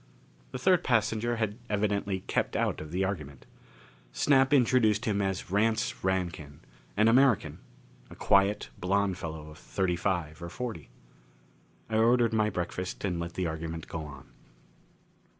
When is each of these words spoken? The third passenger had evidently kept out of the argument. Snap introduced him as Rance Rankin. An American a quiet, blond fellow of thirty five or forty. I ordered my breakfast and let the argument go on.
The 0.49 0.57
third 0.57 0.83
passenger 0.83 1.35
had 1.35 1.59
evidently 1.69 2.21
kept 2.21 2.55
out 2.55 2.81
of 2.81 2.91
the 2.91 3.03
argument. 3.03 3.45
Snap 4.11 4.51
introduced 4.51 5.05
him 5.05 5.21
as 5.21 5.51
Rance 5.51 6.03
Rankin. 6.03 6.61
An 6.97 7.07
American 7.07 7.59
a 8.09 8.15
quiet, 8.15 8.69
blond 8.79 9.19
fellow 9.19 9.51
of 9.51 9.59
thirty 9.59 9.95
five 9.95 10.41
or 10.41 10.49
forty. 10.49 10.89
I 11.87 11.97
ordered 11.99 12.33
my 12.33 12.49
breakfast 12.49 13.05
and 13.05 13.19
let 13.19 13.35
the 13.35 13.45
argument 13.45 13.87
go 13.87 14.03
on. 14.03 14.31